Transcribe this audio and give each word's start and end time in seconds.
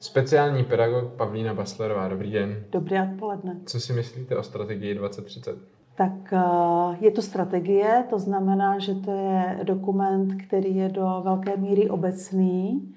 Speciální 0.00 0.64
pedagog 0.64 1.12
Pavlína 1.12 1.54
Baslerová, 1.54 2.08
dobrý 2.08 2.32
den. 2.32 2.64
Dobré 2.70 3.02
odpoledne. 3.02 3.56
Co 3.66 3.80
si 3.80 3.92
myslíte 3.92 4.36
o 4.36 4.42
strategii 4.42 4.94
2030? 4.94 5.58
Tak 5.94 6.32
eh, 6.32 6.96
je 7.00 7.10
to 7.10 7.22
strategie, 7.22 8.04
to 8.10 8.18
znamená, 8.18 8.78
že 8.78 8.94
to 8.94 9.10
je 9.10 9.60
dokument, 9.62 10.42
který 10.46 10.76
je 10.76 10.88
do 10.88 11.20
velké 11.24 11.56
míry 11.56 11.90
obecný 11.90 12.94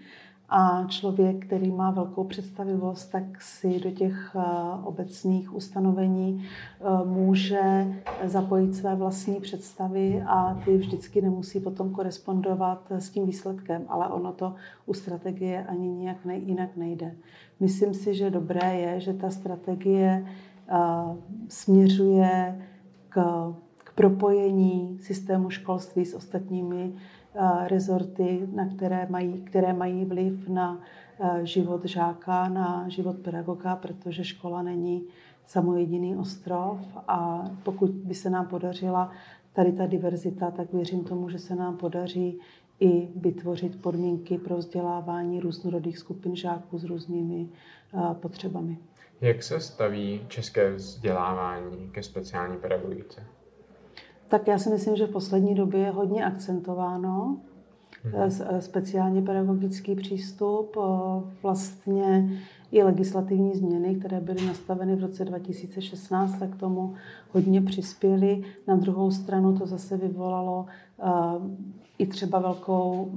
a 0.54 0.86
člověk, 0.88 1.46
který 1.46 1.72
má 1.72 1.92
velkou 1.92 2.24
představivost, 2.24 3.12
tak 3.12 3.42
si 3.42 3.80
do 3.80 3.92
těch 3.92 4.36
eh, 4.36 4.42
obecných 4.84 5.56
ustanovení 5.56 6.46
eh, 6.46 7.06
může 7.06 7.88
zapojit 8.26 8.76
své 8.76 8.96
vlastní 8.96 9.36
představy 9.36 10.24
a 10.28 10.62
ty 10.66 10.78
vždycky 10.78 11.22
nemusí 11.22 11.60
potom 11.60 11.90
korespondovat 11.92 12.92
s 12.92 13.10
tím 13.10 13.26
výsledkem, 13.26 13.86
ale 13.88 14.08
ono 14.08 14.32
to 14.32 14.56
u 14.86 14.94
strategie 14.94 15.66
ani 15.66 15.88
nijak 15.88 16.26
ne, 16.26 16.38
jinak 16.38 16.70
nejde. 16.76 17.16
Myslím 17.60 17.94
si, 17.94 18.14
že 18.14 18.30
dobré 18.30 18.80
je, 18.80 19.00
že 19.00 19.14
ta 19.14 19.30
strategie 19.30 20.26
eh, 20.28 20.76
směřuje 21.48 22.62
k, 23.10 23.24
k 23.78 23.94
propojení 23.96 24.98
systému 25.02 25.50
školství 25.50 26.06
s 26.06 26.14
ostatními 26.14 26.94
rezorty, 27.68 28.48
na 28.56 28.68
které 28.68 29.08
mají, 29.10 29.42
které 29.42 29.74
mají 29.74 30.06
vliv 30.06 30.50
na 30.50 30.82
život 31.44 31.86
žáka, 31.86 32.50
na 32.50 32.90
život 32.90 33.18
pedagoga, 33.18 33.76
protože 33.76 34.24
škola 34.24 34.62
není 34.62 35.04
samojediný 35.46 36.16
ostrov 36.16 36.80
a 37.08 37.50
pokud 37.64 37.92
by 37.92 38.16
se 38.16 38.30
nám 38.30 38.48
podařila 38.48 39.12
tady 39.54 39.72
ta 39.72 39.86
diverzita, 39.86 40.52
tak 40.52 40.74
věřím 40.74 41.04
tomu, 41.04 41.30
že 41.30 41.40
se 41.40 41.56
nám 41.56 41.78
podaří 41.78 42.40
i 42.80 43.10
vytvořit 43.16 43.82
podmínky 43.82 44.38
pro 44.38 44.58
vzdělávání 44.58 45.40
různorodých 45.40 45.98
skupin 45.98 46.36
žáků 46.36 46.78
s 46.78 46.84
různými 46.84 47.50
potřebami. 48.14 48.78
Jak 49.22 49.44
se 49.44 49.60
staví 49.60 50.26
české 50.28 50.72
vzdělávání 50.72 51.90
ke 51.92 52.04
speciální 52.04 52.58
pedagogice? 52.58 53.24
Tak 54.32 54.48
já 54.48 54.58
si 54.58 54.70
myslím, 54.70 54.96
že 54.96 55.08
v 55.08 55.12
poslední 55.12 55.56
době 55.56 55.80
je 55.80 55.92
hodně 55.92 56.26
akcentováno 56.26 57.38
mm-hmm. 58.06 58.58
speciálně 58.60 59.22
pedagogický 59.22 59.96
přístup. 59.96 60.78
Eh, 60.78 61.32
vlastně 61.44 62.30
i 62.72 62.84
legislativní 62.84 63.54
změny, 63.54 63.96
které 63.96 64.20
byly 64.20 64.46
nastaveny 64.46 64.96
v 64.96 65.02
roce 65.02 65.26
2016, 65.26 66.40
tak 66.40 66.56
tomu 66.56 66.94
hodně 67.32 67.62
přispěly. 67.62 68.44
Na 68.68 68.76
druhou 68.76 69.12
stranu 69.12 69.58
to 69.58 69.66
zase 69.66 69.98
vyvolalo 69.98 70.66
i 71.98 72.06
třeba 72.06 72.40
velkou, 72.40 73.12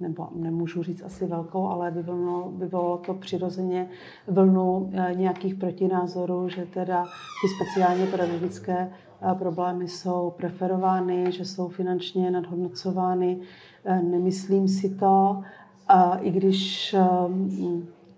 nebo 0.00 0.28
nemůžu 0.34 0.82
říct 0.82 1.02
asi 1.02 1.26
velkou, 1.26 1.66
ale 1.66 1.90
vyvolalo, 1.90 2.52
vyvolalo 2.56 2.98
to 2.98 3.14
přirozeně 3.14 3.88
vlnu 4.28 4.92
nějakých 5.14 5.54
protinázorů, 5.54 6.48
že 6.48 6.66
teda 6.74 7.04
ty 7.42 7.48
speciálně 7.48 8.06
pedagogické 8.06 8.92
problémy 9.38 9.88
jsou 9.88 10.32
preferovány, 10.36 11.32
že 11.32 11.44
jsou 11.44 11.68
finančně 11.68 12.30
nadhodnocovány. 12.30 13.38
Nemyslím 14.02 14.68
si 14.68 14.88
to, 14.94 15.42
i 16.20 16.30
když 16.30 16.94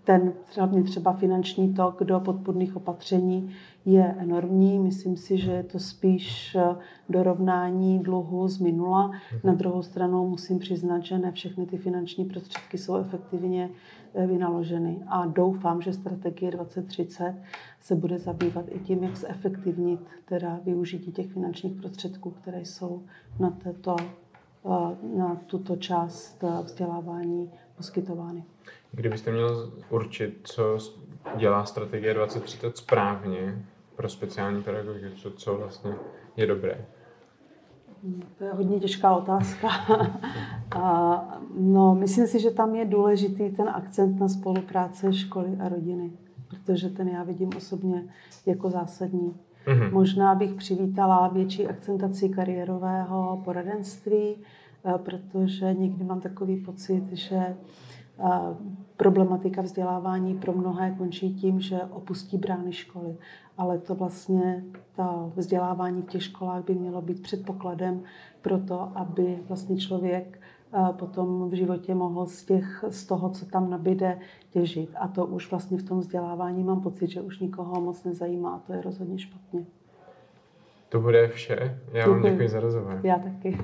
ten 0.08 0.32
hlavně 0.56 0.82
třeba 0.82 1.12
finanční 1.12 1.74
tok 1.74 2.04
do 2.04 2.20
podpůrných 2.20 2.76
opatření 2.76 3.54
je 3.84 4.14
enormní. 4.18 4.78
Myslím 4.78 5.16
si, 5.16 5.38
že 5.38 5.52
je 5.52 5.62
to 5.62 5.78
spíš 5.78 6.54
e, 6.54 6.76
dorovnání 7.08 7.98
dluhu 7.98 8.48
z 8.48 8.58
minula. 8.58 9.10
Na 9.44 9.54
druhou 9.54 9.82
stranu 9.82 10.28
musím 10.28 10.58
přiznat, 10.58 11.04
že 11.04 11.18
ne 11.18 11.32
všechny 11.32 11.66
ty 11.66 11.76
finanční 11.76 12.24
prostředky 12.24 12.78
jsou 12.78 12.96
efektivně 12.96 13.70
vynaloženy. 14.26 15.02
A 15.06 15.26
doufám, 15.26 15.82
že 15.82 15.92
strategie 15.92 16.50
2030 16.50 17.34
se 17.80 17.94
bude 17.94 18.18
zabývat 18.18 18.64
i 18.68 18.78
tím, 18.78 19.02
jak 19.02 19.16
zefektivnit 19.16 20.00
teda 20.24 20.60
využití 20.64 21.12
těch 21.12 21.32
finančních 21.32 21.72
prostředků, 21.72 22.30
které 22.30 22.60
jsou 22.60 23.02
na, 23.40 23.50
této, 23.50 23.96
na 25.16 25.40
tuto 25.46 25.76
část 25.76 26.44
vzdělávání 26.64 27.50
poskytovány. 27.76 28.44
Kdybyste 28.92 29.32
měl 29.32 29.72
určit, 29.90 30.40
co 30.42 30.78
dělá 31.36 31.64
strategie 31.64 32.14
2030 32.14 32.76
správně 32.76 33.64
pro 33.96 34.08
speciální 34.08 34.62
pedagogy, 34.62 35.10
co, 35.16 35.30
co 35.30 35.56
vlastně 35.56 35.94
je 36.36 36.46
dobré? 36.46 36.86
To 38.38 38.44
je 38.44 38.52
hodně 38.52 38.80
těžká 38.80 39.16
otázka. 39.16 39.68
a, 40.70 41.40
no, 41.58 41.94
myslím 41.94 42.26
si, 42.26 42.40
že 42.40 42.50
tam 42.50 42.74
je 42.74 42.84
důležitý 42.84 43.50
ten 43.50 43.68
akcent 43.68 44.20
na 44.20 44.28
spolupráce 44.28 45.12
školy 45.12 45.56
a 45.60 45.68
rodiny, 45.68 46.10
protože 46.48 46.88
ten 46.88 47.08
já 47.08 47.22
vidím 47.22 47.50
osobně 47.56 48.04
jako 48.46 48.70
zásadní. 48.70 49.36
Mm-hmm. 49.66 49.92
Možná 49.92 50.34
bych 50.34 50.54
přivítala 50.54 51.28
větší 51.28 51.66
akcentaci 51.66 52.28
kariérového 52.28 53.42
poradenství, 53.44 54.36
protože 54.96 55.74
někdy 55.74 56.04
mám 56.04 56.20
takový 56.20 56.56
pocit, 56.56 57.04
že 57.12 57.56
problematika 58.96 59.62
vzdělávání 59.62 60.34
pro 60.34 60.52
mnohé 60.52 60.94
končí 60.98 61.34
tím, 61.34 61.60
že 61.60 61.80
opustí 61.90 62.38
brány 62.38 62.72
školy. 62.72 63.16
Ale 63.58 63.78
to 63.78 63.94
vlastně, 63.94 64.64
ta 64.96 65.30
vzdělávání 65.36 66.02
v 66.02 66.06
těch 66.06 66.22
školách 66.22 66.64
by 66.64 66.74
mělo 66.74 67.02
být 67.02 67.22
předpokladem 67.22 68.02
pro 68.42 68.58
to, 68.58 68.92
aby 68.94 69.38
vlastně 69.48 69.76
člověk 69.76 70.40
potom 70.92 71.48
v 71.48 71.52
životě 71.52 71.94
mohl 71.94 72.26
z, 72.26 72.44
těch, 72.44 72.84
z 72.88 73.06
toho, 73.06 73.30
co 73.30 73.46
tam 73.46 73.70
nabíde, 73.70 74.18
těžit. 74.50 74.90
A 75.00 75.08
to 75.08 75.26
už 75.26 75.50
vlastně 75.50 75.78
v 75.78 75.82
tom 75.82 75.98
vzdělávání 75.98 76.64
mám 76.64 76.80
pocit, 76.80 77.10
že 77.10 77.20
už 77.20 77.38
nikoho 77.38 77.80
moc 77.80 78.04
nezajímá 78.04 78.54
a 78.54 78.58
to 78.58 78.72
je 78.72 78.82
rozhodně 78.82 79.18
špatně. 79.18 79.64
To 80.88 81.00
bude 81.00 81.28
vše. 81.28 81.80
Já 81.92 82.08
vám 82.08 82.22
děkuji 82.22 82.48
za 82.48 82.60
rozhovor. 82.60 83.00
Já 83.02 83.18
taky. 83.18 83.58